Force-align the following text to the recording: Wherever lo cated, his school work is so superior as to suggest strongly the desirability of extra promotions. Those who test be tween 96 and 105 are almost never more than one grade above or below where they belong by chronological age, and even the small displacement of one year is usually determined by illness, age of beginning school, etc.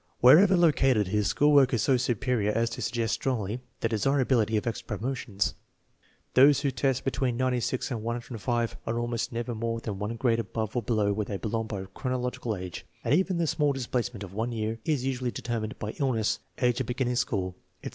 Wherever 0.19 0.57
lo 0.57 0.71
cated, 0.71 1.05
his 1.09 1.27
school 1.27 1.53
work 1.53 1.75
is 1.75 1.83
so 1.83 1.95
superior 1.95 2.51
as 2.51 2.71
to 2.71 2.81
suggest 2.81 3.13
strongly 3.13 3.61
the 3.81 3.89
desirability 3.89 4.57
of 4.57 4.65
extra 4.65 4.97
promotions. 4.97 5.53
Those 6.33 6.61
who 6.61 6.71
test 6.71 7.05
be 7.05 7.11
tween 7.11 7.37
96 7.37 7.91
and 7.91 8.01
105 8.01 8.77
are 8.87 8.99
almost 8.99 9.31
never 9.31 9.53
more 9.53 9.79
than 9.79 9.99
one 9.99 10.15
grade 10.15 10.39
above 10.39 10.75
or 10.75 10.81
below 10.81 11.13
where 11.13 11.25
they 11.25 11.37
belong 11.37 11.67
by 11.67 11.85
chronological 11.93 12.55
age, 12.55 12.83
and 13.03 13.13
even 13.13 13.37
the 13.37 13.45
small 13.45 13.73
displacement 13.73 14.23
of 14.23 14.33
one 14.33 14.51
year 14.51 14.79
is 14.85 15.05
usually 15.05 15.29
determined 15.29 15.77
by 15.77 15.91
illness, 15.99 16.39
age 16.63 16.81
of 16.81 16.87
beginning 16.87 17.15
school, 17.15 17.55
etc. 17.83 17.89